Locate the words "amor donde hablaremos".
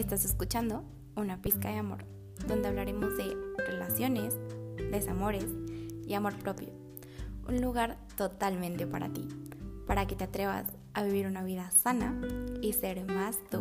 1.76-3.18